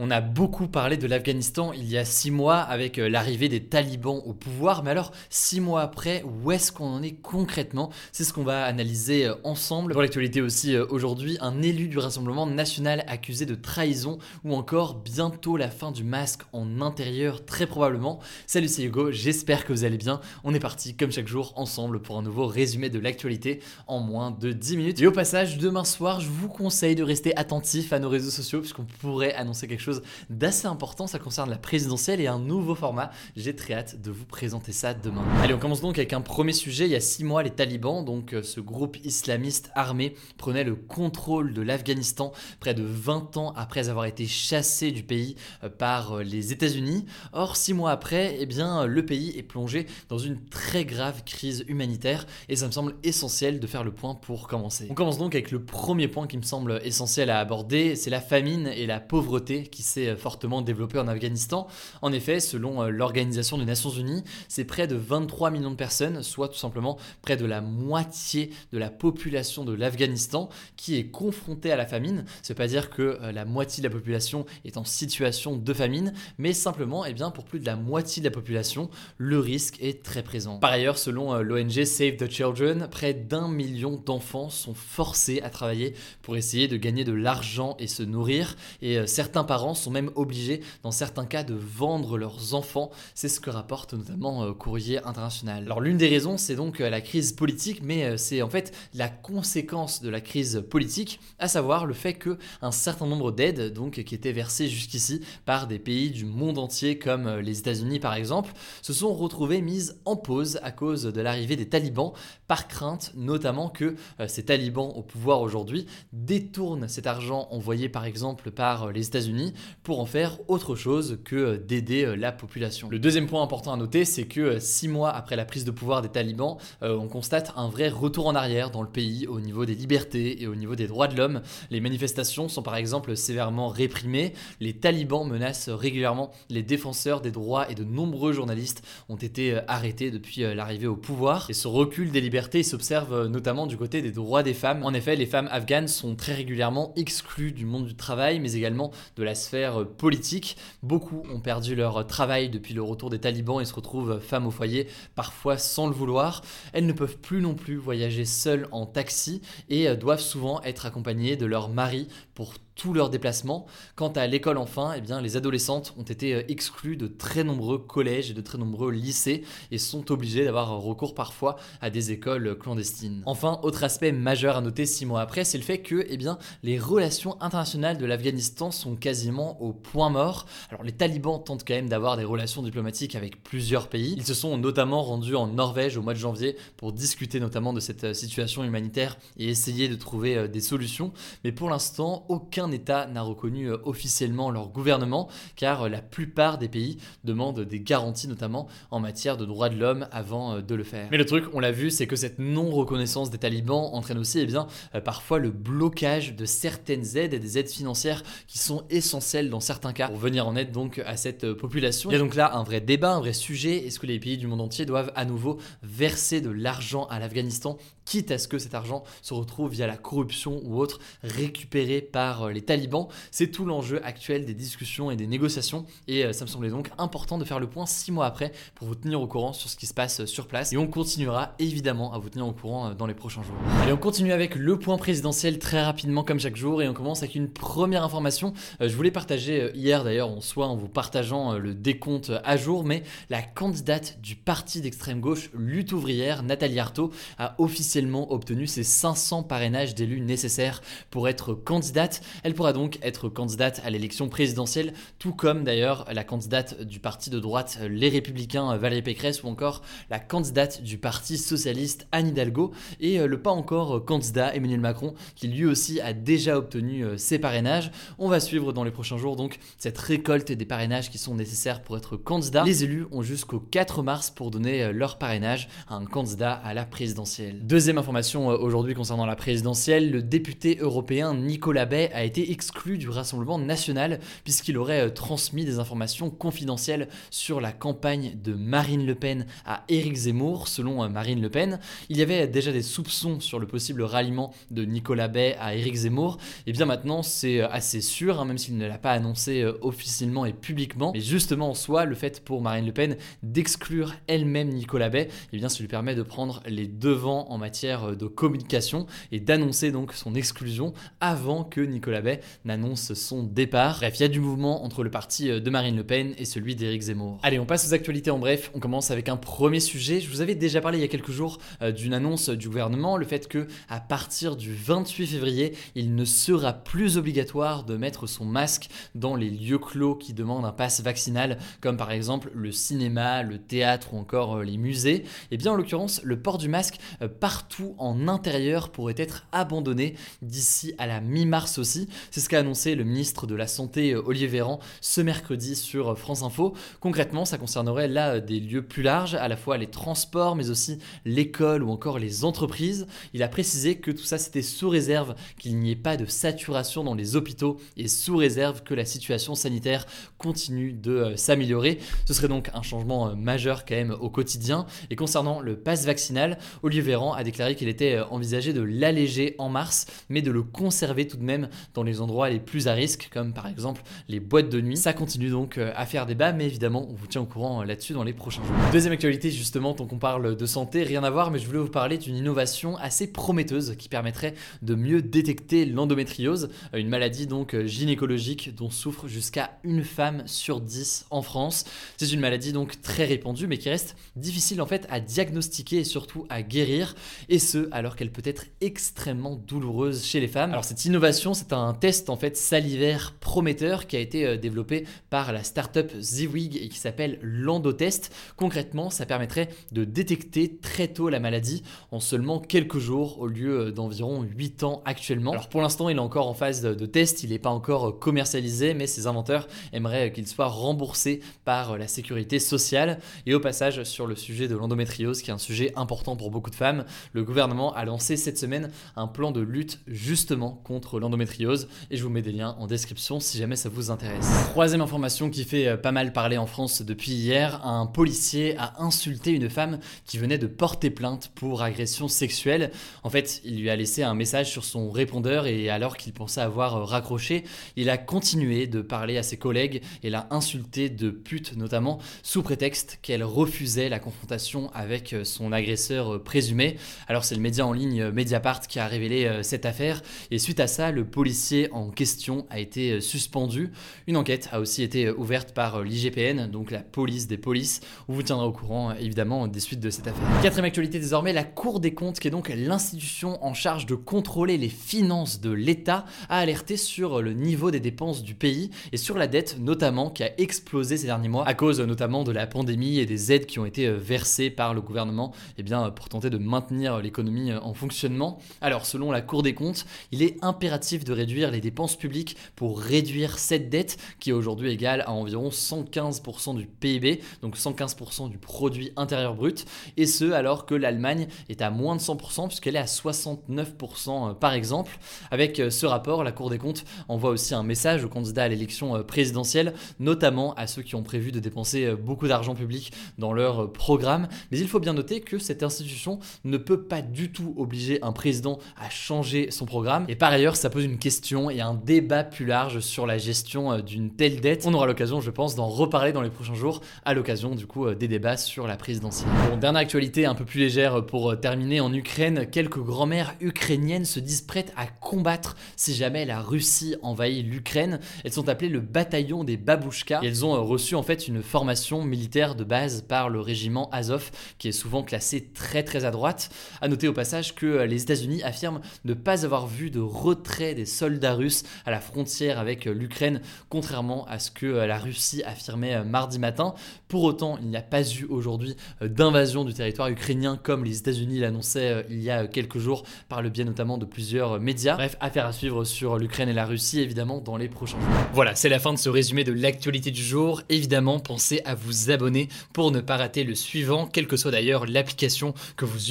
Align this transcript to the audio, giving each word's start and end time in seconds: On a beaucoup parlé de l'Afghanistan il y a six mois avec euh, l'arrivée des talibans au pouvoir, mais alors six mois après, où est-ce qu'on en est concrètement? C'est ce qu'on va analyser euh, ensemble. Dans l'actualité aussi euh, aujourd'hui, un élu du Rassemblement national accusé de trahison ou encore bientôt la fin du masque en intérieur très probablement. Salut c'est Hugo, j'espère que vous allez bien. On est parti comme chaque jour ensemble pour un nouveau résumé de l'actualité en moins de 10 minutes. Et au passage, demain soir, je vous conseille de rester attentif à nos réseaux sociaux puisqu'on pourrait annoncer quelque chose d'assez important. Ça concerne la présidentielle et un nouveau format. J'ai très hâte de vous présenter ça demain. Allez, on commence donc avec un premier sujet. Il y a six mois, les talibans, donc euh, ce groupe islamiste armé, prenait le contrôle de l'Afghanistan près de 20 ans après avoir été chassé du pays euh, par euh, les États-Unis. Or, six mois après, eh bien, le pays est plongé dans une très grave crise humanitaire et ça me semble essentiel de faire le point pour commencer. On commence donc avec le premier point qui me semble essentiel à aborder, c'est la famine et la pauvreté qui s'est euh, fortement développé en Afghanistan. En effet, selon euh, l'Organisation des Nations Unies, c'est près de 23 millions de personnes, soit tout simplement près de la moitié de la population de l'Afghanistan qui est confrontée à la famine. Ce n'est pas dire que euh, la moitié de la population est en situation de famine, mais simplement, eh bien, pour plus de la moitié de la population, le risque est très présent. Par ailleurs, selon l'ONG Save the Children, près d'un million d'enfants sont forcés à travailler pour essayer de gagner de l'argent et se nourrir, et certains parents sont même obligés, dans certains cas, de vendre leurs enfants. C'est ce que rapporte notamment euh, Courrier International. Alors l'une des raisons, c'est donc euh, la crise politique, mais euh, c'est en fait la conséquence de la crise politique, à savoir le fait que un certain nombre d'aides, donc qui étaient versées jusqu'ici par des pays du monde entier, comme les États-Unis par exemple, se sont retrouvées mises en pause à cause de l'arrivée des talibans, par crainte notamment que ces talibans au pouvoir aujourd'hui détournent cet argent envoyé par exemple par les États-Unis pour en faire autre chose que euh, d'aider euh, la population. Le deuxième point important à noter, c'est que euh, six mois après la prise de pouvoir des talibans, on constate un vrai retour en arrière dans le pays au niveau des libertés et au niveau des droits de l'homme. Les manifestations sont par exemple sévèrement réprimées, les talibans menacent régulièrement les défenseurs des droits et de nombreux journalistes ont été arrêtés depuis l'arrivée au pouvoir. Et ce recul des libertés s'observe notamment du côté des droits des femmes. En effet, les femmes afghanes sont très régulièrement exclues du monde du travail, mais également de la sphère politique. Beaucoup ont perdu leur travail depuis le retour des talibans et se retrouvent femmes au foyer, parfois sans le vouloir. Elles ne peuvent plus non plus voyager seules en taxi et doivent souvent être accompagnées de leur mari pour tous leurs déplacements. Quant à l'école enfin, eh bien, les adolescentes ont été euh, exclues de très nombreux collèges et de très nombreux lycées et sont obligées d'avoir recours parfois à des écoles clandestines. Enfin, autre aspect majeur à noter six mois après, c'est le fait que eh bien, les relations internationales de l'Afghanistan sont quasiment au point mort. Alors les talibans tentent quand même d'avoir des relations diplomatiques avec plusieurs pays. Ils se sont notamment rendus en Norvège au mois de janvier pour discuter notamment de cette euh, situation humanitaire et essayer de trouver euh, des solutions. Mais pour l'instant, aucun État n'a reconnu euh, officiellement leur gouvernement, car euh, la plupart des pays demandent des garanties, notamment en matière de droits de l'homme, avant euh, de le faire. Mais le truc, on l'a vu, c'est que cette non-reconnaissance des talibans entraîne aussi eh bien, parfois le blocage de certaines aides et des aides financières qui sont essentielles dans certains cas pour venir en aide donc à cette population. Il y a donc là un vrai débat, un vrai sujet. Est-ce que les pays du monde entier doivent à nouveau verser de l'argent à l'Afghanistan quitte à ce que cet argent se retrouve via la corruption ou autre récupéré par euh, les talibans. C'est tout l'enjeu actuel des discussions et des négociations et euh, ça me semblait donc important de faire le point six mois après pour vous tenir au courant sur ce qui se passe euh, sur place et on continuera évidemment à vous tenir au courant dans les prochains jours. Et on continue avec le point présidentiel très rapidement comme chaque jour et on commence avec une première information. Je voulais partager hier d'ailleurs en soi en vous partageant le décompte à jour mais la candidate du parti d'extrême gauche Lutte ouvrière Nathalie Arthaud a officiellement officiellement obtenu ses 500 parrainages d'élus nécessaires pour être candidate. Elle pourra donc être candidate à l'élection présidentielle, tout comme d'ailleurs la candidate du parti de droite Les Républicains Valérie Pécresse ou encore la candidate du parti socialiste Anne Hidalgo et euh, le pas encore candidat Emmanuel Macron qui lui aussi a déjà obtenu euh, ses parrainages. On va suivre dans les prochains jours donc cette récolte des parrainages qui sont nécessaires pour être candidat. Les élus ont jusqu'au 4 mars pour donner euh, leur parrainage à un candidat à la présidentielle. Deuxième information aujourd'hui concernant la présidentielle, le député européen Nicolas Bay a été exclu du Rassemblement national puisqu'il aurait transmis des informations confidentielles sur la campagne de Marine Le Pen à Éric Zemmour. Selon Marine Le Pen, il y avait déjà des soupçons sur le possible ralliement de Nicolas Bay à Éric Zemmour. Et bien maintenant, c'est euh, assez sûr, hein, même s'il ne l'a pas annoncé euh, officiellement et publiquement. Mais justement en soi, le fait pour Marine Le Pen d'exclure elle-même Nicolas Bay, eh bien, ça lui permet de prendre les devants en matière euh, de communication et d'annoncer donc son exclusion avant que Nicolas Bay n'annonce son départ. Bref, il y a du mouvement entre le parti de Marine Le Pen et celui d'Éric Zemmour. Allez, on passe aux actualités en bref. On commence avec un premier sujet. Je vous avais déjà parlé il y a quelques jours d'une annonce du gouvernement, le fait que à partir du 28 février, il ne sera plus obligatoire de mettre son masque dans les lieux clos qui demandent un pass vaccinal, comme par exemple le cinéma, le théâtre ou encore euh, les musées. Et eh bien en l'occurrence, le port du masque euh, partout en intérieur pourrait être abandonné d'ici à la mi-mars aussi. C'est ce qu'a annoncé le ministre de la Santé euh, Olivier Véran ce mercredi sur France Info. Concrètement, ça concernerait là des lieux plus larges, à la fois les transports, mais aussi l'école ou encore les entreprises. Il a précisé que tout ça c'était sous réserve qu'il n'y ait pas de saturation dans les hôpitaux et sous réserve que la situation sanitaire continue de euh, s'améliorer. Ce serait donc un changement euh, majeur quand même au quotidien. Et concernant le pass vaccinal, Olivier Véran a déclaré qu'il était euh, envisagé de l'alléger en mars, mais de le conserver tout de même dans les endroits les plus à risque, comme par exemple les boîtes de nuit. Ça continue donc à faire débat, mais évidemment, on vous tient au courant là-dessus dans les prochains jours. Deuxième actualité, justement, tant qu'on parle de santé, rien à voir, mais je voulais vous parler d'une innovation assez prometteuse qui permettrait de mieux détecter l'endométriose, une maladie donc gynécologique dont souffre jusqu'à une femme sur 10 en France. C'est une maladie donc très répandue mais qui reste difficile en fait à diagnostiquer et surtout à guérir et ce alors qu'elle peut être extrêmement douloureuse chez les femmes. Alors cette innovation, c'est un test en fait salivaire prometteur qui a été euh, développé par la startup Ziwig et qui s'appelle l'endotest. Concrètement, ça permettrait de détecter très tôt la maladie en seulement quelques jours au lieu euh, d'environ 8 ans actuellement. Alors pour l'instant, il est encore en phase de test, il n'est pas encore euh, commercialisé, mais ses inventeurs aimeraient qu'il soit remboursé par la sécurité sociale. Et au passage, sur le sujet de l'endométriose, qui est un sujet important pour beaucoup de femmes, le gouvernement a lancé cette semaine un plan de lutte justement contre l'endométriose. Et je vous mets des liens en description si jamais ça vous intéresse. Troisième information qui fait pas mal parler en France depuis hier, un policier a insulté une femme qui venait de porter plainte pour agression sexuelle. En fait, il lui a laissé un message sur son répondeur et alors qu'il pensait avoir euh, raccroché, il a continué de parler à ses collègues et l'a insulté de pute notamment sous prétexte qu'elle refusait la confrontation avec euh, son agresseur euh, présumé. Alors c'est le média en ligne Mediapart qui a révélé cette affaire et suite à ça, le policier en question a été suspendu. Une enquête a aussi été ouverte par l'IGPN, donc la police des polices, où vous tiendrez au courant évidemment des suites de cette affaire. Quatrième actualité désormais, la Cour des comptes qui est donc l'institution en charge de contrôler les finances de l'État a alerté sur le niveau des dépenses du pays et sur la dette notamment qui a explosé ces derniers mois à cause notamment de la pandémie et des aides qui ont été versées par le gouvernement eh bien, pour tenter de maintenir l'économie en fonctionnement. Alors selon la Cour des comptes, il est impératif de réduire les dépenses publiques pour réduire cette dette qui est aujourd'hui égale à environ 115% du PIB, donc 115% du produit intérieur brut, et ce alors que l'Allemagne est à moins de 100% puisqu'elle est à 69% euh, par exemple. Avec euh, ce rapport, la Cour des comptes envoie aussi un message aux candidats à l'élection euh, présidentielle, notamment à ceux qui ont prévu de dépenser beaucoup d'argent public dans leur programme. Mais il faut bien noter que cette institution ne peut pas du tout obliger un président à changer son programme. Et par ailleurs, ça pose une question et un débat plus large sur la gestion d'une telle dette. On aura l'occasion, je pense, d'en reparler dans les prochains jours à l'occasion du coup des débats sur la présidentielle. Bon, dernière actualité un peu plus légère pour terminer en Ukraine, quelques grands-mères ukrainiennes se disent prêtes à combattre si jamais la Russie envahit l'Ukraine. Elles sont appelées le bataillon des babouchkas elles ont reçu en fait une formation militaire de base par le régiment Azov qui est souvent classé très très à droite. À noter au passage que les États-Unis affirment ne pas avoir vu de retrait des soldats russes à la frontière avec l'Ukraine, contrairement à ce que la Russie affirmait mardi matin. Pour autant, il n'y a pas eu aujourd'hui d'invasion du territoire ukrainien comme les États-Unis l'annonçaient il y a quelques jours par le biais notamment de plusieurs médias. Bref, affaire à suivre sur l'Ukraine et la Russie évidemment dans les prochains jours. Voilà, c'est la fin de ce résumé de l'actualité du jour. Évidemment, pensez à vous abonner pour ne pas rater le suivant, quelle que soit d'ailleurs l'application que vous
On 0.00 0.10
a 0.10 0.20
beaucoup 0.20 0.66
parlé 0.66 0.96
de 0.96 1.06
l'Afghanistan 1.06 1.72
il 1.72 1.88
y 1.88 1.96
a 1.96 2.04
six 2.04 2.32
mois 2.32 2.56
avec 2.56 2.98
euh, 2.98 3.08
l'arrivée 3.08 3.48
des 3.48 3.62
talibans 3.62 4.20
au 4.26 4.32
pouvoir, 4.32 4.82
mais 4.82 4.90
alors 4.90 5.12
six 5.30 5.60
mois 5.60 5.82
après, 5.82 6.24
où 6.24 6.50
est-ce 6.50 6.72
qu'on 6.72 6.96
en 6.96 7.00
est 7.00 7.12
concrètement? 7.12 7.90
C'est 8.10 8.24
ce 8.24 8.32
qu'on 8.32 8.42
va 8.42 8.64
analyser 8.64 9.24
euh, 9.24 9.36
ensemble. 9.44 9.94
Dans 9.94 10.00
l'actualité 10.00 10.42
aussi 10.42 10.74
euh, 10.74 10.84
aujourd'hui, 10.90 11.38
un 11.40 11.62
élu 11.62 11.86
du 11.86 11.98
Rassemblement 11.98 12.44
national 12.44 13.04
accusé 13.06 13.46
de 13.46 13.54
trahison 13.54 14.18
ou 14.42 14.56
encore 14.56 14.96
bientôt 14.96 15.56
la 15.56 15.70
fin 15.70 15.92
du 15.92 16.02
masque 16.02 16.40
en 16.52 16.80
intérieur 16.80 17.44
très 17.44 17.68
probablement. 17.68 18.18
Salut 18.48 18.66
c'est 18.66 18.82
Hugo, 18.82 19.12
j'espère 19.12 19.64
que 19.64 19.72
vous 19.72 19.84
allez 19.84 19.96
bien. 19.96 20.20
On 20.42 20.52
est 20.54 20.58
parti 20.58 20.96
comme 20.96 21.12
chaque 21.12 21.28
jour 21.28 21.52
ensemble 21.54 22.02
pour 22.02 22.18
un 22.18 22.22
nouveau 22.22 22.48
résumé 22.48 22.90
de 22.90 22.98
l'actualité 22.98 23.60
en 23.86 24.00
moins 24.00 24.32
de 24.32 24.50
10 24.50 24.76
minutes. 24.76 25.00
Et 25.00 25.06
au 25.06 25.12
passage, 25.12 25.56
demain 25.56 25.84
soir, 25.84 26.18
je 26.18 26.28
vous 26.28 26.48
conseille 26.48 26.96
de 26.96 27.04
rester 27.04 27.36
attentif 27.36 27.92
à 27.92 28.00
nos 28.00 28.08
réseaux 28.08 28.32
sociaux 28.32 28.58
puisqu'on 28.58 28.86
pourrait 29.00 29.34
annoncer 29.34 29.68
quelque 29.68 29.78
chose 29.78 29.83
d'assez 30.30 30.66
important. 30.66 31.06
Ça 31.06 31.18
concerne 31.18 31.50
la 31.50 31.58
présidentielle 31.58 32.20
et 32.20 32.26
un 32.26 32.38
nouveau 32.38 32.74
format. 32.74 33.10
J'ai 33.36 33.54
très 33.54 33.74
hâte 33.74 34.00
de 34.00 34.10
vous 34.10 34.24
présenter 34.24 34.72
ça 34.72 34.94
demain. 34.94 35.24
Allez, 35.42 35.54
on 35.54 35.58
commence 35.58 35.80
donc 35.80 35.98
avec 35.98 36.12
un 36.12 36.20
premier 36.20 36.52
sujet. 36.52 36.86
Il 36.86 36.90
y 36.90 36.96
a 36.96 37.00
six 37.00 37.24
mois, 37.24 37.42
les 37.42 37.50
talibans, 37.50 38.04
donc 38.04 38.32
euh, 38.32 38.42
ce 38.42 38.60
groupe 38.60 38.96
islamiste 39.04 39.70
armé, 39.74 40.14
prenait 40.38 40.64
le 40.64 40.74
contrôle 40.74 41.54
de 41.54 41.62
l'Afghanistan 41.62 42.32
près 42.60 42.74
de 42.74 42.82
20 42.82 43.36
ans 43.36 43.52
après 43.56 43.88
avoir 43.88 44.06
été 44.06 44.26
chassé 44.26 44.90
du 44.90 45.02
pays 45.02 45.36
euh, 45.62 45.68
par 45.68 46.18
euh, 46.18 46.22
les 46.22 46.52
États-Unis. 46.52 47.06
Or, 47.32 47.56
six 47.56 47.74
mois 47.74 47.90
après, 47.90 48.36
eh 48.38 48.46
bien, 48.46 48.86
le 48.86 49.04
pays 49.04 49.36
est 49.36 49.42
plongé 49.42 49.86
dans 50.08 50.18
une 50.18 50.44
très 50.46 50.84
grave 50.84 51.24
crise 51.24 51.64
humanitaire 51.68 52.26
et 52.48 52.56
ça 52.56 52.66
me 52.66 52.72
semble 52.72 52.94
essentiel 53.02 53.60
de 53.60 53.66
faire 53.66 53.84
le 53.84 53.92
point 53.92 54.14
pour 54.14 54.48
commencer. 54.48 54.86
On 54.90 54.94
commence 54.94 55.18
donc 55.18 55.34
avec 55.34 55.50
le 55.50 55.62
premier 55.62 56.08
point 56.08 56.26
qui 56.26 56.36
me 56.36 56.42
semble 56.42 56.80
essentiel 56.84 57.30
à 57.30 57.40
aborder, 57.40 57.96
c'est 57.96 58.10
la 58.10 58.20
famine 58.20 58.66
et 58.68 58.86
la 58.86 59.00
pauvreté 59.00 59.64
qui 59.74 59.82
s'est 59.82 60.08
euh, 60.08 60.16
fortement 60.16 60.62
développé 60.62 60.98
en 60.98 61.08
Afghanistan. 61.08 61.66
En 62.00 62.12
effet, 62.12 62.40
selon 62.40 62.82
euh, 62.82 62.88
l'Organisation 62.88 63.58
des 63.58 63.64
Nations 63.64 63.90
Unies, 63.90 64.22
c'est 64.48 64.64
près 64.64 64.86
de 64.86 64.94
23 64.94 65.50
millions 65.50 65.70
de 65.70 65.76
personnes, 65.76 66.22
soit 66.22 66.48
tout 66.48 66.58
simplement 66.58 66.96
près 67.22 67.36
de 67.36 67.44
la 67.44 67.60
moitié 67.60 68.50
de 68.72 68.78
la 68.78 68.90
population 68.90 69.64
de 69.64 69.72
l'Afghanistan 69.72 70.48
qui 70.76 70.96
est 70.96 71.08
confrontée 71.08 71.72
à 71.72 71.76
la 71.76 71.86
famine. 71.86 72.24
Ce 72.42 72.52
n'est 72.52 72.56
pas 72.56 72.68
dire 72.68 72.88
que 72.90 73.18
euh, 73.20 73.32
la 73.32 73.44
moitié 73.44 73.82
de 73.82 73.88
la 73.88 73.92
population 73.92 74.46
est 74.64 74.76
en 74.76 74.84
situation 74.84 75.56
de 75.56 75.72
famine, 75.74 76.12
mais 76.38 76.52
simplement, 76.52 77.04
eh 77.04 77.12
bien, 77.12 77.30
pour 77.30 77.44
plus 77.44 77.58
de 77.58 77.66
la 77.66 77.76
moitié 77.76 78.22
de 78.22 78.28
la 78.28 78.32
population, 78.32 78.88
le 79.18 79.40
risque 79.40 79.76
est 79.80 80.04
très 80.04 80.22
présent. 80.22 80.58
Par 80.58 80.70
ailleurs, 80.70 80.98
selon 80.98 81.34
l'ONG 81.42 81.84
Save 81.84 82.16
the 82.16 82.30
Children, 82.30 82.88
près 82.90 83.12
d'un 83.12 83.48
million 83.48 83.96
d'enfants 83.96 84.50
sont 84.50 84.74
forcés 84.74 85.40
à 85.42 85.50
travailler 85.50 85.94
pour 86.22 86.36
essayer 86.36 86.68
de 86.68 86.76
gagner 86.76 87.04
de 87.04 87.12
l'argent 87.12 87.76
et 87.78 87.88
se 87.88 88.02
nourrir, 88.02 88.56
et 88.80 89.06
certains 89.06 89.44
parents 89.44 89.63
sont 89.72 89.90
même 89.90 90.10
obligés, 90.16 90.60
dans 90.82 90.90
certains 90.90 91.24
cas, 91.24 91.44
de 91.44 91.54
vendre 91.54 92.18
leurs 92.18 92.52
enfants. 92.52 92.90
C'est 93.14 93.30
ce 93.30 93.40
que 93.40 93.48
rapporte 93.48 93.94
notamment 93.94 94.44
euh, 94.44 94.52
Courrier 94.52 94.98
International. 95.04 95.62
Alors 95.62 95.80
l'une 95.80 95.96
des 95.96 96.08
raisons, 96.08 96.36
c'est 96.36 96.56
donc 96.56 96.80
euh, 96.80 96.90
la 96.90 97.00
crise 97.00 97.32
politique, 97.32 97.80
mais 97.82 98.04
euh, 98.04 98.16
c'est 98.18 98.42
en 98.42 98.50
fait 98.50 98.76
la 98.92 99.08
conséquence 99.08 100.02
de 100.02 100.10
la 100.10 100.20
crise 100.20 100.62
politique, 100.68 101.20
à 101.38 101.48
savoir 101.48 101.86
le 101.86 101.94
fait 101.94 102.14
que 102.14 102.36
un 102.60 102.72
certain 102.72 103.06
nombre 103.06 103.32
d'aides, 103.32 103.72
donc 103.72 104.02
qui 104.02 104.14
étaient 104.14 104.32
versées 104.32 104.68
jusqu'ici 104.68 105.22
par 105.46 105.66
des 105.66 105.78
pays 105.78 106.10
du 106.10 106.26
monde 106.26 106.58
entier, 106.58 106.98
comme 106.98 107.38
les 107.38 107.58
États-Unis 107.60 108.00
par 108.00 108.14
exemple, 108.14 108.52
se 108.82 108.92
sont 108.92 109.14
retrouvées 109.14 109.62
mises 109.62 109.98
en 110.04 110.16
pause 110.16 110.58
à 110.62 110.70
cause 110.70 111.04
de 111.04 111.20
l'arrivée 111.20 111.56
des 111.56 111.68
talibans, 111.68 112.12
par 112.48 112.68
crainte 112.68 113.12
notamment 113.14 113.68
que 113.68 113.94
ces 114.26 114.44
talibans 114.44 114.92
au 114.94 115.02
pouvoir 115.02 115.40
aujourd'hui 115.40 115.86
détournent 116.12 116.88
cet 116.88 117.06
argent 117.06 117.48
envoyé 117.50 117.88
par 117.88 118.04
exemple 118.04 118.50
par 118.50 118.92
les 118.92 119.06
États-Unis 119.06 119.53
pour 119.82 120.00
en 120.00 120.06
faire 120.06 120.38
autre 120.48 120.74
chose 120.74 121.18
que 121.24 121.36
euh, 121.36 121.56
d'aider 121.58 122.04
euh, 122.04 122.16
la 122.16 122.32
population. 122.32 122.88
Le 122.90 122.98
deuxième 122.98 123.26
point 123.26 123.42
important 123.42 123.72
à 123.72 123.76
noter, 123.76 124.04
c'est 124.04 124.24
que 124.24 124.40
euh, 124.40 124.60
six 124.60 124.88
mois 124.88 125.10
après 125.10 125.36
la 125.36 125.44
prise 125.44 125.64
de 125.64 125.70
pouvoir 125.70 126.02
des 126.02 126.08
talibans, 126.08 126.56
on 126.82 127.08
constate 127.08 127.52
un 127.56 127.68
vrai 127.68 127.88
retour 127.88 128.26
en 128.26 128.34
arrière 128.34 128.70
dans 128.70 128.82
le 128.82 128.88
pays 128.88 129.26
au 129.26 129.40
niveau 129.40 129.64
des 129.64 129.74
libertés 129.74 130.42
et 130.42 130.46
au 130.46 130.54
niveau 130.54 130.74
des 130.74 130.86
droits 130.86 131.08
de 131.08 131.16
l'homme. 131.16 131.42
Les 131.70 131.80
manifestations 131.80 132.48
sont 132.48 132.62
par 132.62 132.76
exemple 132.76 133.16
sévèrement 133.16 133.68
réprimées, 133.68 134.32
les 134.60 134.74
talibans 134.74 135.26
menacent 135.26 135.68
régulièrement 135.68 136.30
les 136.50 136.62
défenseurs 136.62 137.20
des 137.20 137.30
droits 137.30 137.70
et 137.70 137.74
de 137.74 137.84
nombreux 137.84 138.32
journalistes 138.32 138.82
ont 139.08 139.16
été 139.16 139.58
arrêtés 139.68 140.10
depuis 140.10 140.42
l'arrivée 140.54 140.86
au 140.86 140.96
pouvoir. 140.96 141.46
Et 141.50 141.52
ce 141.52 141.68
recul 141.68 142.10
des 142.10 142.20
libertés 142.20 142.62
s'observe 142.62 143.26
notamment 143.26 143.66
du 143.66 143.76
côté 143.76 144.02
des 144.02 144.10
droits 144.12 144.42
des 144.42 144.54
femmes. 144.54 144.84
En 144.84 144.94
effet, 144.94 145.16
les 145.16 145.26
femmes 145.26 145.48
afghanes 145.50 145.88
sont 145.88 146.14
très 146.14 146.34
régulièrement 146.34 146.92
exclues 146.96 147.52
du 147.52 147.66
monde 147.66 147.86
du 147.86 147.96
travail, 147.96 148.40
mais 148.40 148.54
également 148.54 148.90
de 149.16 149.22
la 149.22 149.34
sphère 149.44 149.86
politique. 149.86 150.56
Beaucoup 150.82 151.22
ont 151.32 151.40
perdu 151.40 151.74
leur 151.74 152.06
travail 152.06 152.48
depuis 152.48 152.74
le 152.74 152.82
retour 152.82 153.10
des 153.10 153.20
talibans 153.20 153.60
et 153.60 153.64
se 153.64 153.74
retrouvent 153.74 154.20
femmes 154.20 154.46
au 154.46 154.50
foyer, 154.50 154.88
parfois 155.14 155.58
sans 155.58 155.86
le 155.86 155.94
vouloir. 155.94 156.42
Elles 156.72 156.86
ne 156.86 156.92
peuvent 156.92 157.18
plus 157.18 157.40
non 157.40 157.54
plus 157.54 157.76
voyager 157.76 158.24
seules 158.24 158.66
en 158.72 158.86
taxi 158.86 159.42
et 159.68 159.94
doivent 159.96 160.20
souvent 160.20 160.60
être 160.62 160.86
accompagnées 160.86 161.36
de 161.36 161.46
leur 161.46 161.68
mari 161.68 162.08
pour 162.34 162.54
tous 162.76 162.92
leurs 162.92 163.10
déplacements. 163.10 163.66
Quant 163.96 164.08
à 164.08 164.26
l'école 164.26 164.58
enfin, 164.58 164.94
eh 164.96 165.00
bien, 165.00 165.20
les 165.20 165.36
adolescentes 165.36 165.94
ont 165.98 166.02
été 166.02 166.34
euh, 166.34 166.42
exclues 166.48 166.96
de 166.96 167.06
très 167.06 167.44
nombreux 167.44 167.78
collèges 167.78 168.30
et 168.30 168.34
de 168.34 168.40
très 168.40 168.58
nombreux 168.58 168.90
lycées 168.90 169.44
et 169.70 169.78
sont 169.78 170.10
obligées 170.10 170.44
d'avoir 170.44 170.80
recours 170.80 171.14
parfois 171.14 171.56
à 171.80 171.90
des 171.90 172.12
écoles 172.12 172.58
clandestines. 172.58 173.22
Enfin, 173.26 173.60
autre 173.62 173.84
aspect 173.84 174.12
majeur 174.12 174.56
à 174.56 174.60
noter 174.60 174.86
six 174.86 175.06
mois 175.06 175.20
après, 175.20 175.44
c'est 175.44 175.58
le 175.58 175.64
fait 175.64 175.78
que 175.78 176.04
eh 176.08 176.16
bien, 176.16 176.38
les 176.62 176.78
relations 176.78 177.40
internationales 177.40 177.98
de 177.98 178.06
l'Afghanistan 178.06 178.70
sont 178.70 178.96
quasiment 178.96 179.60
au 179.62 179.72
point 179.72 180.10
mort. 180.10 180.46
Alors 180.70 180.82
les 180.82 180.92
talibans 180.92 181.42
tentent 181.42 181.64
quand 181.66 181.74
même 181.74 181.88
d'avoir 181.88 182.16
des 182.16 182.24
relations 182.24 182.62
diplomatiques 182.62 183.14
avec 183.14 183.42
plusieurs 183.42 183.88
pays. 183.88 184.14
Ils 184.16 184.26
se 184.26 184.34
sont 184.34 184.56
notamment 184.58 185.02
rendus 185.02 185.36
en 185.36 185.46
Norvège 185.46 185.96
au 185.96 186.02
mois 186.02 186.14
de 186.14 186.18
janvier 186.18 186.56
pour 186.76 186.92
discuter 186.92 187.40
notamment 187.40 187.72
de 187.72 187.80
cette 187.80 188.04
euh, 188.04 188.14
situation 188.14 188.64
humanitaire 188.64 189.16
et 189.36 189.48
essayer 189.48 189.88
de 189.88 189.94
trouver 189.94 190.36
euh, 190.36 190.48
des 190.48 190.60
solutions. 190.60 191.12
Mais 191.44 191.52
pour 191.52 191.70
l'instant, 191.70 192.24
aucun 192.28 192.63
État 192.72 193.06
n'a 193.06 193.22
reconnu 193.22 193.70
euh, 193.70 193.78
officiellement 193.84 194.50
leur 194.50 194.68
gouvernement, 194.68 195.28
car 195.56 195.82
euh, 195.82 195.88
la 195.88 196.02
plupart 196.02 196.58
des 196.58 196.68
pays 196.68 196.98
demandent 197.24 197.60
des 197.60 197.80
garanties, 197.80 198.28
notamment 198.28 198.68
en 198.90 199.00
matière 199.00 199.36
de 199.36 199.44
droits 199.44 199.68
de 199.68 199.76
l'homme, 199.76 200.08
avant 200.12 200.54
euh, 200.54 200.60
de 200.60 200.74
le 200.74 200.84
faire. 200.84 201.08
Mais 201.10 201.18
le 201.18 201.26
truc, 201.26 201.44
on 201.52 201.60
l'a 201.60 201.72
vu, 201.72 201.90
c'est 201.90 202.06
que 202.06 202.16
cette 202.16 202.38
non-reconnaissance 202.38 203.30
des 203.30 203.38
talibans 203.38 203.90
entraîne 203.92 204.18
aussi 204.18 204.40
eh 204.40 204.46
bien, 204.46 204.66
parfois 205.04 205.38
le 205.38 205.50
blocage 205.50 206.34
de 206.34 206.44
certaines 206.44 207.16
aides 207.16 207.34
et 207.34 207.38
des 207.38 207.58
aides 207.58 207.70
financières 207.70 208.22
qui 208.46 208.58
sont 208.58 208.84
essentielles 208.90 209.50
dans 209.50 209.60
certains 209.60 209.92
cas 209.92 210.08
pour 210.08 210.16
venir 210.16 210.46
en 210.46 210.56
aide 210.56 210.72
donc 210.72 211.00
à 211.06 211.16
cette 211.16 211.52
population. 211.54 212.10
Il 212.10 212.14
y 212.14 212.16
a 212.16 212.18
donc 212.18 212.34
là 212.34 212.54
un 212.54 212.62
vrai 212.62 212.80
débat, 212.80 213.12
un 213.14 213.20
vrai 213.20 213.32
sujet. 213.32 213.86
Est-ce 213.86 213.98
que 213.98 214.06
les 214.06 214.18
pays 214.18 214.38
du 214.38 214.46
monde 214.46 214.60
entier 214.60 214.86
doivent 214.86 215.12
à 215.14 215.24
nouveau 215.24 215.58
verser 215.82 216.40
de 216.40 216.50
l'argent 216.50 217.06
à 217.06 217.18
l'Afghanistan 217.18 217.76
quitte 218.04 218.30
à 218.30 218.38
ce 218.38 218.48
que 218.48 218.58
cet 218.58 218.74
argent 218.74 219.04
se 219.22 219.34
retrouve 219.34 219.70
via 219.70 219.86
la 219.86 219.96
corruption 219.96 220.60
ou 220.64 220.78
autre 220.78 220.98
récupéré 221.22 222.00
par 222.00 222.44
euh, 222.44 222.52
les 222.52 222.62
talibans. 222.62 223.08
C'est 223.30 223.48
tout 223.48 223.64
l'enjeu 223.64 224.04
actuel 224.04 224.44
des 224.44 224.54
discussions 224.54 225.10
et 225.10 225.16
des 225.16 225.26
négociations 225.26 225.86
et 226.08 226.24
euh, 226.24 226.32
ça 226.32 226.44
me 226.44 226.50
semblait 226.50 226.70
donc 226.70 226.90
important 226.98 227.38
de 227.38 227.44
faire 227.44 227.60
le 227.60 227.68
point 227.68 227.86
six 227.86 228.12
mois 228.12 228.26
après 228.26 228.52
pour 228.74 228.88
vous 228.88 228.94
tenir 228.94 229.20
au 229.20 229.26
courant 229.26 229.52
sur 229.52 229.70
ce 229.70 229.76
qui 229.76 229.86
se 229.86 229.94
passe 229.94 230.20
euh, 230.20 230.26
sur 230.26 230.46
place 230.46 230.72
et 230.72 230.76
on 230.76 230.86
continuera 230.86 231.54
évidemment 231.58 232.12
à 232.12 232.18
vous 232.18 232.28
tenir 232.28 232.46
au 232.46 232.52
courant 232.52 232.94
dans 232.94 233.06
les 233.06 233.14
prochains 233.14 233.42
jours. 233.42 233.56
Et 233.88 233.92
on 233.92 233.96
continue 233.96 234.32
avec 234.32 234.54
le 234.54 234.78
point 234.78 234.96
présidentiel 234.96 235.58
très 235.58 235.82
rapidement 235.82 236.24
comme 236.24 236.40
chaque 236.40 236.56
jour 236.56 236.82
et 236.82 236.88
on 236.88 236.94
commence 236.94 237.22
avec 237.22 237.34
une 237.34 237.48
première 237.48 238.04
information. 238.04 238.52
Je 238.80 238.94
voulais 238.94 239.10
partager 239.10 239.70
hier 239.74 240.04
d'ailleurs 240.04 240.28
en 240.28 240.40
soi 240.40 240.66
en 240.66 240.76
vous 240.76 240.88
partageant 240.88 241.54
le 241.54 241.74
décompte 241.74 242.32
à 242.44 242.56
jour 242.56 242.84
mais 242.84 243.02
la 243.30 243.42
candidate 243.42 244.18
du 244.20 244.36
parti 244.36 244.80
d'extrême 244.80 245.20
gauche 245.20 245.50
Lutte 245.54 245.92
ouvrière 245.92 246.42
Nathalie 246.42 246.78
Arthaud 246.78 247.10
a 247.38 247.54
officiellement 247.58 247.93
officiellement 247.94 248.32
obtenu 248.32 248.66
ses 248.66 248.82
500 248.82 249.44
parrainages 249.44 249.94
d'élus 249.94 250.20
nécessaires 250.20 250.82
pour 251.10 251.28
être 251.28 251.54
candidate. 251.54 252.22
Elle 252.42 252.54
pourra 252.54 252.72
donc 252.72 252.98
être 253.02 253.28
candidate 253.28 253.80
à 253.84 253.90
l'élection 253.90 254.28
présidentielle, 254.28 254.94
tout 255.20 255.32
comme 255.32 255.62
d'ailleurs 255.62 256.04
la 256.12 256.24
candidate 256.24 256.82
du 256.82 256.98
parti 256.98 257.30
de 257.30 257.38
droite 257.38 257.78
Les 257.88 258.08
Républicains 258.08 258.76
Valérie 258.78 259.02
Pécresse 259.02 259.44
ou 259.44 259.46
encore 259.46 259.82
la 260.10 260.18
candidate 260.18 260.82
du 260.82 260.98
parti 260.98 261.38
socialiste 261.38 262.08
Anne 262.10 262.28
Hidalgo 262.28 262.72
et 262.98 263.20
euh, 263.20 263.28
le 263.28 263.40
pas 263.40 263.52
encore 263.52 264.04
candidat 264.04 264.52
Emmanuel 264.56 264.80
Macron 264.80 265.14
qui 265.36 265.46
lui 265.46 265.64
aussi 265.64 266.00
a 266.00 266.12
déjà 266.12 266.58
obtenu 266.58 267.04
euh, 267.04 267.16
ses 267.16 267.38
parrainages. 267.38 267.92
On 268.18 268.28
va 268.28 268.40
suivre 268.40 268.72
dans 268.72 268.82
les 268.82 268.90
prochains 268.90 269.18
jours 269.18 269.36
donc 269.36 269.60
cette 269.78 269.98
récolte 269.98 270.50
des 270.50 270.64
parrainages 270.64 271.10
qui 271.10 271.18
sont 271.18 271.36
nécessaires 271.36 271.80
pour 271.80 271.96
être 271.96 272.16
candidat. 272.16 272.64
Les 272.64 272.82
élus 272.82 273.06
ont 273.12 273.22
jusqu'au 273.22 273.60
4 273.60 274.02
mars 274.02 274.30
pour 274.30 274.50
donner 274.50 274.82
euh, 274.82 274.92
leur 274.92 275.16
parrainage 275.16 275.68
à 275.86 275.94
un 275.94 276.06
candidat 276.06 276.54
à 276.54 276.74
la 276.74 276.84
présidentielle. 276.84 277.64
Deuxième 277.64 277.83
information 277.90 278.48
aujourd'hui 278.48 278.94
concernant 278.94 279.26
la 279.26 279.36
présidentielle, 279.36 280.10
le 280.10 280.22
député 280.22 280.78
européen 280.80 281.34
Nicolas 281.34 281.86
Bay 281.86 282.10
a 282.12 282.24
été 282.24 282.50
exclu 282.50 282.98
du 282.98 283.08
Rassemblement 283.08 283.58
national 283.58 284.20
puisqu'il 284.44 284.78
aurait 284.78 285.10
transmis 285.12 285.64
des 285.64 285.78
informations 285.78 286.30
confidentielles 286.30 287.08
sur 287.30 287.60
la 287.60 287.72
campagne 287.72 288.36
de 288.42 288.54
Marine 288.54 289.06
Le 289.06 289.14
Pen 289.14 289.46
à 289.66 289.84
Éric 289.88 290.14
Zemmour. 290.14 290.68
Selon 290.68 291.08
Marine 291.08 291.40
Le 291.40 291.50
Pen, 291.50 291.78
il 292.08 292.16
y 292.16 292.22
avait 292.22 292.46
déjà 292.46 292.72
des 292.72 292.82
soupçons 292.82 293.40
sur 293.40 293.58
le 293.58 293.66
possible 293.66 294.02
ralliement 294.02 294.52
de 294.70 294.84
Nicolas 294.84 295.28
Bay 295.28 295.56
à 295.60 295.74
Éric 295.74 295.94
Zemmour. 295.94 296.38
Et 296.66 296.72
bien 296.72 296.86
maintenant, 296.86 297.22
c'est 297.22 297.60
euh, 297.60 297.68
assez 297.70 298.00
sûr, 298.00 298.40
hein, 298.40 298.44
même 298.44 298.58
s'il 298.58 298.76
ne 298.76 298.86
l'a 298.86 298.98
pas 298.98 299.12
annoncé 299.12 299.62
euh, 299.62 299.78
officiellement 299.82 300.46
et 300.46 300.52
publiquement. 300.52 301.12
Mais 301.12 301.20
justement 301.20 301.70
en 301.70 301.74
soi, 301.74 302.04
le 302.04 302.14
fait 302.14 302.44
pour 302.44 302.62
Marine 302.62 302.86
Le 302.86 302.92
Pen 302.92 303.16
d'exclure 303.42 304.14
elle-même 304.26 304.68
Nicolas 304.68 305.08
Bay, 305.08 305.28
eh 305.52 305.58
bien, 305.58 305.68
ça 305.68 305.80
lui 305.80 305.88
permet 305.88 306.14
de 306.14 306.22
prendre 306.22 306.62
les 306.66 306.86
devants 306.86 307.46
en 307.50 307.58
matière 307.58 307.73
euh, 307.82 308.14
de 308.14 308.26
communication 308.26 309.06
et 309.32 309.40
d'annoncer 309.40 309.90
donc 309.90 310.12
son 310.12 310.34
exclusion 310.34 310.92
avant 311.20 311.64
que 311.64 311.80
Nicolas 311.80 312.20
Bay 312.20 312.40
n'annonce 312.64 313.14
son 313.14 313.42
départ. 313.42 313.98
Bref, 313.98 314.18
il 314.18 314.22
y 314.22 314.26
a 314.26 314.28
du 314.28 314.40
mouvement 314.40 314.84
entre 314.84 315.02
le 315.02 315.10
parti 315.10 315.48
de 315.48 315.70
Marine 315.70 315.96
Le 315.96 316.04
Pen 316.04 316.34
et 316.38 316.44
celui 316.44 316.76
d'Éric 316.76 317.02
Zemmour. 317.02 317.38
Allez, 317.42 317.58
on 317.58 317.66
passe 317.66 317.88
aux 317.88 317.94
actualités 317.94 318.30
en 318.30 318.38
bref. 318.38 318.70
On 318.74 318.80
commence 318.80 319.10
avec 319.10 319.28
un 319.28 319.36
premier 319.36 319.80
sujet. 319.80 320.20
Je 320.20 320.30
vous 320.30 320.40
avais 320.40 320.54
déjà 320.54 320.80
parlé 320.80 320.98
il 320.98 321.00
y 321.00 321.04
a 321.04 321.08
quelques 321.08 321.30
jours 321.30 321.58
d'une 321.96 322.14
annonce 322.14 322.48
du 322.50 322.68
gouvernement, 322.68 323.16
le 323.16 323.26
fait 323.26 323.48
que 323.48 323.66
à 323.88 324.00
partir 324.00 324.56
du 324.56 324.74
28 324.74 325.26
février, 325.26 325.76
il 325.94 326.14
ne 326.14 326.24
sera 326.24 326.72
plus 326.72 327.16
obligatoire 327.16 327.84
de 327.84 327.96
mettre 327.96 328.26
son 328.26 328.44
masque 328.44 328.88
dans 329.14 329.36
les 329.36 329.50
lieux 329.50 329.78
clos 329.78 330.14
qui 330.14 330.34
demandent 330.34 330.64
un 330.64 330.72
pass 330.72 331.00
vaccinal, 331.00 331.58
comme 331.80 331.96
par 331.96 332.10
exemple 332.10 332.50
le 332.54 332.72
cinéma, 332.72 333.42
le 333.42 333.58
théâtre 333.58 334.14
ou 334.14 334.18
encore 334.18 334.56
euh, 334.56 334.64
les 334.64 334.76
musées. 334.76 335.16
Et 335.16 335.24
eh 335.52 335.56
bien 335.56 335.72
en 335.72 335.76
l'occurrence, 335.76 336.20
le 336.24 336.40
port 336.40 336.58
du 336.58 336.68
masque 336.68 336.98
euh, 337.22 337.28
partout 337.64 337.94
en 337.96 338.28
intérieur 338.28 338.90
pourrait 338.90 339.14
être 339.16 339.46
abandonné 339.50 340.16
d'ici 340.42 340.92
à 340.98 341.06
la 341.06 341.22
mi-mars 341.22 341.78
aussi. 341.78 342.10
C'est 342.30 342.40
ce 342.40 342.50
qu'a 342.50 342.58
annoncé 342.58 342.94
le 342.94 343.04
ministre 343.04 343.46
de 343.46 343.54
la 343.54 343.66
Santé 343.66 344.12
euh, 344.12 344.22
Olivier 344.26 344.48
Véran 344.48 344.80
ce 345.00 345.22
mercredi 345.22 345.74
sur 345.74 346.18
France 346.18 346.42
Info. 346.42 346.74
Concrètement, 347.00 347.46
ça 347.46 347.56
concernerait 347.56 348.06
là 348.06 348.38
des 348.38 348.60
lieux 348.60 348.82
plus 348.82 349.02
larges, 349.02 349.34
à 349.34 349.48
la 349.48 349.56
fois 349.56 349.78
les 349.78 349.86
transports, 349.86 350.56
mais 350.56 350.68
aussi 350.68 350.98
l'école 351.24 351.82
ou 351.82 351.90
encore 351.90 352.18
les 352.18 352.44
entreprises. 352.44 353.06
Il 353.32 353.42
a 353.42 353.48
précisé 353.48 353.96
que 353.96 354.10
tout 354.10 354.24
ça 354.24 354.36
c'était 354.36 354.60
sous 354.60 354.90
réserve 354.90 355.34
qu'il 355.58 355.78
n'y 355.78 355.92
ait 355.92 355.96
pas 355.96 356.18
de 356.18 356.26
saturation 356.26 357.02
dans 357.02 357.14
les 357.14 357.34
hôpitaux 357.34 357.78
et 357.96 358.08
sous 358.08 358.36
réserve 358.36 358.82
que 358.82 358.92
la 358.92 359.06
situation 359.06 359.54
sanitaire 359.54 360.04
continue 360.36 360.92
de 360.92 361.12
euh, 361.12 361.36
s'améliorer. 361.36 361.98
Ce 362.26 362.34
serait 362.34 362.48
donc 362.48 362.70
un 362.74 362.82
changement 362.82 363.28
euh, 363.28 363.34
majeur 363.34 363.86
quand 363.86 363.94
même 363.94 364.14
au 364.20 364.28
quotidien. 364.28 364.84
Et 365.08 365.16
concernant 365.16 365.60
le 365.60 365.78
pass 365.78 366.04
vaccinal, 366.04 366.58
Olivier 366.82 367.02
Véran 367.02 367.32
a 367.32 367.42
déclaré 367.42 367.53
qu'il 367.76 367.88
était 367.88 368.16
euh, 368.16 368.26
envisagé 368.26 368.72
de 368.72 368.82
l'alléger 368.82 369.54
en 369.58 369.68
mars, 369.68 370.06
mais 370.28 370.42
de 370.42 370.50
le 370.50 370.62
conserver 370.62 371.26
tout 371.26 371.36
de 371.36 371.44
même 371.44 371.68
dans 371.94 372.02
les 372.02 372.20
endroits 372.20 372.50
les 372.50 372.60
plus 372.60 372.88
à 372.88 372.92
risque, 372.92 373.28
comme 373.32 373.52
par 373.52 373.66
exemple 373.66 374.02
les 374.28 374.40
boîtes 374.40 374.68
de 374.68 374.80
nuit. 374.80 374.96
Ça 374.96 375.12
continue 375.12 375.50
donc 375.50 375.78
à 375.78 376.06
faire 376.06 376.26
débat, 376.26 376.52
mais 376.52 376.66
évidemment, 376.66 377.06
on 377.10 377.14
vous 377.14 377.26
tient 377.26 377.40
au 377.40 377.46
courant 377.46 377.82
là-dessus 377.82 378.12
dans 378.12 378.24
les 378.24 378.32
prochains 378.32 378.62
jours. 378.64 378.76
Deuxième 378.92 379.12
actualité, 379.12 379.50
justement, 379.50 379.94
tant 379.94 380.06
qu'on 380.06 380.18
parle 380.18 380.56
de 380.56 380.66
santé, 380.66 381.02
rien 381.02 381.24
à 381.24 381.30
voir, 381.30 381.50
mais 381.50 381.58
je 381.58 381.66
voulais 381.66 381.78
vous 381.78 381.88
parler 381.88 382.18
d'une 382.18 382.36
innovation 382.36 382.96
assez 382.96 383.26
prometteuse 383.26 383.96
qui 383.96 384.08
permettrait 384.08 384.54
de 384.82 384.94
mieux 384.94 385.22
détecter 385.22 385.86
l'endométriose, 385.86 386.70
une 386.92 387.08
maladie 387.08 387.46
donc 387.46 387.76
gynécologique 387.84 388.74
dont 388.74 388.90
souffre 388.90 389.28
jusqu'à 389.28 389.78
une 389.84 390.04
femme 390.04 390.42
sur 390.46 390.80
10 390.80 391.26
en 391.30 391.42
France. 391.42 391.84
C'est 392.16 392.32
une 392.32 392.40
maladie 392.40 392.72
donc 392.72 393.00
très 393.02 393.24
répandue 393.24 393.66
mais 393.66 393.78
qui 393.78 393.88
reste 393.88 394.16
difficile 394.36 394.80
en 394.80 394.86
fait 394.86 395.06
à 395.10 395.20
diagnostiquer 395.20 395.98
et 395.98 396.04
surtout 396.04 396.46
à 396.48 396.62
guérir 396.62 397.14
et 397.48 397.58
ce 397.58 397.88
alors 397.92 398.16
qu'elle 398.16 398.30
peut 398.30 398.42
être 398.44 398.66
extrêmement 398.80 399.56
douloureuse 399.56 400.24
chez 400.24 400.40
les 400.40 400.48
femmes. 400.48 400.70
Alors 400.70 400.84
cette 400.84 401.04
innovation, 401.04 401.54
c'est 401.54 401.72
un 401.72 401.94
test 401.94 402.30
en 402.30 402.36
fait 402.36 402.56
salivaire 402.56 403.34
prometteur 403.40 404.06
qui 404.06 404.16
a 404.16 404.20
été 404.20 404.46
euh, 404.46 404.56
développé 404.56 405.06
par 405.30 405.52
la 405.52 405.62
startup 405.62 406.12
Ziwig 406.18 406.76
et 406.76 406.88
qui 406.88 406.98
s'appelle 406.98 407.38
l'endotest. 407.42 408.34
Concrètement, 408.56 409.10
ça 409.10 409.26
permettrait 409.26 409.68
de 409.92 410.04
détecter 410.04 410.76
très 410.76 411.08
tôt 411.08 411.28
la 411.28 411.40
maladie 411.40 411.82
en 412.10 412.20
seulement 412.20 412.58
quelques 412.58 412.98
jours 412.98 413.40
au 413.40 413.46
lieu 413.46 413.86
euh, 413.86 413.90
d'environ 413.92 414.42
8 414.42 414.84
ans 414.84 415.02
actuellement. 415.04 415.52
Alors 415.52 415.68
pour 415.68 415.82
l'instant, 415.82 416.08
il 416.08 416.16
est 416.16 416.20
encore 416.20 416.48
en 416.48 416.54
phase 416.54 416.82
de 416.82 417.06
test, 417.06 417.42
il 417.42 417.50
n'est 417.50 417.58
pas 417.58 417.70
encore 417.70 418.08
euh, 418.08 418.12
commercialisé, 418.12 418.94
mais 418.94 419.06
ses 419.06 419.26
inventeurs 419.26 419.68
aimeraient 419.92 420.32
qu'il 420.32 420.46
soit 420.46 420.68
remboursé 420.68 421.40
par 421.64 421.98
la 421.98 422.08
sécurité 422.08 422.58
sociale. 422.58 423.18
Et 423.46 423.54
au 423.54 423.60
passage, 423.60 424.02
sur 424.04 424.26
le 424.26 424.36
sujet 424.36 424.68
de 424.68 424.76
l'endométriose, 424.76 425.42
qui 425.42 425.50
est 425.50 425.54
un 425.54 425.58
sujet 425.58 425.92
important 425.96 426.36
pour 426.36 426.50
beaucoup 426.50 426.70
de 426.70 426.74
femmes, 426.74 427.04
le 427.34 427.44
gouvernement 427.44 427.92
a 427.94 428.06
lancé 428.06 428.38
cette 428.38 428.56
semaine 428.56 428.90
un 429.16 429.26
plan 429.26 429.50
de 429.50 429.60
lutte 429.60 430.00
justement 430.06 430.80
contre 430.84 431.20
l'endométriose. 431.20 431.88
Et 432.10 432.16
je 432.16 432.22
vous 432.22 432.30
mets 432.30 432.40
des 432.40 432.52
liens 432.52 432.74
en 432.78 432.86
description 432.86 433.40
si 433.40 433.58
jamais 433.58 433.76
ça 433.76 433.90
vous 433.90 434.10
intéresse. 434.10 434.48
Troisième 434.70 435.02
information 435.02 435.50
qui 435.50 435.64
fait 435.64 435.98
pas 435.98 436.12
mal 436.12 436.32
parler 436.32 436.56
en 436.56 436.66
France 436.66 437.02
depuis 437.02 437.32
hier, 437.32 437.84
un 437.84 438.06
policier 438.06 438.76
a 438.78 438.94
insulté 439.02 439.50
une 439.50 439.68
femme 439.68 439.98
qui 440.24 440.38
venait 440.38 440.58
de 440.58 440.66
porter 440.66 441.10
plainte 441.10 441.50
pour 441.54 441.82
agression 441.82 442.28
sexuelle. 442.28 442.90
En 443.22 443.30
fait, 443.30 443.60
il 443.64 443.80
lui 443.80 443.90
a 443.90 443.96
laissé 443.96 444.22
un 444.22 444.34
message 444.34 444.70
sur 444.70 444.84
son 444.84 445.10
répondeur 445.10 445.66
et 445.66 445.90
alors 445.90 446.16
qu'il 446.16 446.32
pensait 446.32 446.60
avoir 446.60 446.96
euh, 446.96 447.04
raccroché, 447.04 447.64
il 447.96 448.10
a 448.10 448.18
continué 448.18 448.86
de 448.86 449.00
parler 449.00 449.38
à 449.38 449.42
ses 449.42 449.56
collègues 449.56 450.02
et 450.22 450.30
l'a 450.30 450.46
insulté 450.50 451.08
de 451.08 451.30
pute 451.30 451.76
notamment 451.76 452.18
sous 452.42 452.62
prétexte 452.62 453.18
qu'elle 453.22 453.44
refusait 453.44 454.08
la 454.08 454.18
confrontation 454.18 454.90
avec 454.94 455.32
euh, 455.32 455.44
son 455.44 455.72
agresseur 455.72 456.34
euh, 456.34 456.42
présumé. 456.42 456.96
Alors 457.28 457.44
c'est 457.44 457.54
le 457.54 457.60
média 457.60 457.86
en 457.86 457.92
ligne 457.92 458.30
Mediapart 458.30 458.80
qui 458.82 458.98
a 458.98 459.06
révélé 459.06 459.60
cette 459.62 459.86
affaire 459.86 460.22
et 460.50 460.58
suite 460.58 460.80
à 460.80 460.86
ça, 460.86 461.10
le 461.10 461.24
policier 461.24 461.90
en 461.92 462.10
question 462.10 462.66
a 462.70 462.78
été 462.78 463.20
suspendu. 463.20 463.92
Une 464.26 464.36
enquête 464.36 464.68
a 464.72 464.80
aussi 464.80 465.02
été 465.02 465.30
ouverte 465.30 465.72
par 465.72 466.02
l'IGPN, 466.02 466.66
donc 466.70 466.90
la 466.90 467.00
police 467.00 467.46
des 467.46 467.56
polices, 467.56 468.00
où 468.28 468.34
vous 468.34 468.42
tiendrez 468.42 468.66
au 468.66 468.72
courant 468.72 469.12
évidemment 469.12 469.66
des 469.68 469.80
suites 469.80 470.00
de 470.00 470.10
cette 470.10 470.26
affaire. 470.26 470.62
Quatrième 470.62 470.84
actualité 470.84 471.18
désormais, 471.18 471.52
la 471.52 471.64
Cour 471.64 472.00
des 472.00 472.14
comptes 472.14 472.38
qui 472.38 472.48
est 472.48 472.50
donc 472.50 472.68
l'institution 472.74 473.62
en 473.64 473.74
charge 473.74 474.06
de 474.06 474.14
contrôler 474.14 474.78
les 474.78 474.88
finances 474.88 475.60
de 475.60 475.70
l'État 475.70 476.24
a 476.48 476.58
alerté 476.58 476.96
sur 476.96 477.42
le 477.42 477.52
niveau 477.52 477.90
des 477.90 478.00
dépenses 478.00 478.42
du 478.42 478.54
pays 478.54 478.90
et 479.12 479.16
sur 479.16 479.36
la 479.36 479.46
dette 479.46 479.78
notamment 479.80 480.30
qui 480.30 480.42
a 480.42 480.50
explosé 480.58 481.16
ces 481.16 481.26
derniers 481.26 481.48
mois 481.48 481.66
à 481.66 481.74
cause 481.74 482.00
notamment 482.00 482.44
de 482.44 482.52
la 482.52 482.66
pandémie 482.66 483.18
et 483.18 483.26
des 483.26 483.52
aides 483.52 483.66
qui 483.66 483.78
ont 483.78 483.86
été 483.86 484.10
versées 484.10 484.70
par 484.70 484.94
le 484.94 485.00
gouvernement 485.00 485.52
eh 485.78 485.82
bien, 485.82 486.10
pour 486.10 486.28
tenter 486.28 486.50
de 486.50 486.58
maintenir 486.58 487.13
l'économie 487.20 487.72
en 487.72 487.94
fonctionnement. 487.94 488.58
Alors 488.80 489.06
selon 489.06 489.30
la 489.30 489.40
Cour 489.40 489.62
des 489.62 489.74
comptes, 489.74 490.06
il 490.32 490.42
est 490.42 490.56
impératif 490.62 491.24
de 491.24 491.32
réduire 491.32 491.70
les 491.70 491.80
dépenses 491.80 492.16
publiques 492.16 492.56
pour 492.76 493.00
réduire 493.00 493.58
cette 493.58 493.90
dette 493.90 494.18
qui 494.40 494.50
est 494.50 494.52
aujourd'hui 494.52 494.90
égale 494.90 495.22
à 495.22 495.32
environ 495.32 495.68
115% 495.68 496.76
du 496.76 496.86
PIB, 496.86 497.40
donc 497.62 497.76
115% 497.76 498.50
du 498.50 498.58
produit 498.58 499.12
intérieur 499.16 499.54
brut, 499.54 499.84
et 500.16 500.26
ce 500.26 500.52
alors 500.52 500.86
que 500.86 500.94
l'Allemagne 500.94 501.48
est 501.68 501.82
à 501.82 501.90
moins 501.90 502.16
de 502.16 502.20
100% 502.20 502.68
puisqu'elle 502.68 502.96
est 502.96 503.00
à 503.00 503.04
69% 503.04 504.50
euh, 504.50 504.54
par 504.54 504.72
exemple. 504.72 505.18
Avec 505.50 505.80
euh, 505.80 505.90
ce 505.90 506.06
rapport, 506.06 506.44
la 506.44 506.52
Cour 506.52 506.70
des 506.70 506.78
comptes 506.78 507.04
envoie 507.28 507.50
aussi 507.50 507.74
un 507.74 507.82
message 507.82 508.24
aux 508.24 508.28
candidats 508.28 508.64
à 508.64 508.68
l'élection 508.68 509.16
euh, 509.16 509.22
présidentielle, 509.22 509.94
notamment 510.18 510.74
à 510.74 510.86
ceux 510.86 511.02
qui 511.02 511.14
ont 511.14 511.22
prévu 511.22 511.52
de 511.52 511.60
dépenser 511.60 512.14
beaucoup 512.14 512.48
d'argent 512.48 512.74
public 512.74 513.12
dans 513.38 513.52
leur 513.52 513.92
programme. 513.92 514.48
Mais 514.70 514.78
il 514.78 514.88
faut 514.88 515.00
bien 515.00 515.14
noter 515.14 515.40
que 515.40 515.58
cette 515.58 515.82
institution 515.82 516.38
ne 516.64 516.76
peut 516.76 517.03
pas 517.08 517.22
du 517.22 517.50
tout 517.50 517.74
obliger 517.76 518.18
un 518.22 518.32
président 518.32 518.78
à 518.96 519.10
changer 519.10 519.70
son 519.70 519.86
programme. 519.86 520.24
Et 520.28 520.36
par 520.36 520.52
ailleurs, 520.52 520.76
ça 520.76 520.90
pose 520.90 521.04
une 521.04 521.18
question 521.18 521.70
et 521.70 521.80
un 521.80 521.94
débat 521.94 522.44
plus 522.44 522.66
large 522.66 523.00
sur 523.00 523.26
la 523.26 523.38
gestion 523.38 524.00
d'une 524.00 524.30
telle 524.30 524.60
dette. 524.60 524.84
On 524.86 524.94
aura 524.94 525.06
l'occasion, 525.06 525.40
je 525.40 525.50
pense, 525.50 525.74
d'en 525.74 525.88
reparler 525.88 526.32
dans 526.32 526.42
les 526.42 526.50
prochains 526.50 526.74
jours 526.74 527.00
à 527.24 527.34
l'occasion 527.34 527.74
du 527.74 527.86
coup 527.86 528.12
des 528.14 528.28
débats 528.28 528.56
sur 528.56 528.86
la 528.86 528.96
présidentielle. 528.96 529.48
Bon, 529.70 529.76
dernière 529.76 530.02
actualité 530.02 530.46
un 530.46 530.54
peu 530.54 530.64
plus 530.64 530.80
légère 530.80 531.24
pour 531.26 531.58
terminer 531.58 532.00
en 532.00 532.12
Ukraine, 532.12 532.66
quelques 532.70 533.00
grands-mères 533.00 533.54
ukrainiennes 533.60 534.24
se 534.24 534.40
disent 534.40 534.62
prêtes 534.62 534.92
à 534.96 535.06
combattre 535.06 535.76
si 535.96 536.14
jamais 536.14 536.44
la 536.44 536.60
Russie 536.60 537.16
envahit 537.22 537.66
l'Ukraine. 537.66 538.20
Elles 538.44 538.52
sont 538.52 538.68
appelées 538.68 538.88
le 538.88 539.00
bataillon 539.00 539.64
des 539.64 539.76
babouchkas 539.76 540.24
elles 540.42 540.64
ont 540.64 540.84
reçu 540.84 541.14
en 541.14 541.22
fait 541.22 541.48
une 541.48 541.62
formation 541.62 542.22
militaire 542.24 542.74
de 542.74 542.84
base 542.84 543.22
par 543.22 543.48
le 543.48 543.60
régiment 543.60 544.08
Azov 544.10 544.50
qui 544.78 544.88
est 544.88 544.92
souvent 544.92 545.22
classé 545.22 545.70
très 545.72 546.02
très 546.02 546.24
à 546.24 546.30
droite. 546.30 546.70
À 547.00 547.08
noter 547.08 547.28
au 547.28 547.32
passage 547.32 547.74
que 547.74 548.02
les 548.02 548.22
États-Unis 548.22 548.62
affirment 548.62 549.00
ne 549.24 549.34
pas 549.34 549.64
avoir 549.64 549.86
vu 549.86 550.10
de 550.10 550.20
retrait 550.20 550.94
des 550.94 551.06
soldats 551.06 551.54
russes 551.54 551.84
à 552.06 552.10
la 552.10 552.20
frontière 552.20 552.78
avec 552.78 553.04
l'Ukraine, 553.04 553.60
contrairement 553.88 554.46
à 554.46 554.58
ce 554.58 554.70
que 554.70 554.86
la 554.86 555.18
Russie 555.18 555.62
affirmait 555.64 556.24
mardi 556.24 556.58
matin. 556.58 556.94
Pour 557.28 557.44
autant, 557.44 557.78
il 557.80 557.88
n'y 557.88 557.96
a 557.96 558.02
pas 558.02 558.22
eu 558.22 558.44
aujourd'hui 558.48 558.96
d'invasion 559.20 559.84
du 559.84 559.94
territoire 559.94 560.28
ukrainien 560.28 560.78
comme 560.80 561.04
les 561.04 561.18
États-Unis 561.18 561.58
l'annonçaient 561.58 562.26
il 562.30 562.42
y 562.42 562.50
a 562.50 562.66
quelques 562.66 562.98
jours 562.98 563.24
par 563.48 563.62
le 563.62 563.70
biais 563.70 563.84
notamment 563.84 564.18
de 564.18 564.24
plusieurs 564.24 564.80
médias. 564.80 565.14
Bref, 565.14 565.36
affaire 565.40 565.66
à 565.66 565.72
suivre 565.72 566.04
sur 566.04 566.38
l'Ukraine 566.38 566.68
et 566.68 566.72
la 566.72 566.86
Russie 566.86 567.20
évidemment 567.20 567.60
dans 567.60 567.76
les 567.76 567.88
prochains 567.88 568.18
jours. 568.18 568.28
Voilà, 568.52 568.74
c'est 568.74 568.88
la 568.88 568.98
fin 568.98 569.12
de 569.12 569.18
ce 569.18 569.28
résumé 569.28 569.64
de 569.64 569.72
l'actualité 569.72 570.30
du 570.30 570.42
jour. 570.42 570.82
Évidemment, 570.88 571.40
pensez 571.40 571.80
à 571.84 571.94
vous 571.94 572.30
abonner 572.30 572.68
pour 572.92 573.10
ne 573.10 573.20
pas 573.20 573.36
rater 573.36 573.64
le 573.64 573.74
suivant, 573.74 574.26
quelle 574.26 574.46
que 574.46 574.56
soit 574.56 574.70
d'ailleurs 574.70 575.06
l'application 575.06 575.74
que 575.96 576.04
vous 576.04 576.30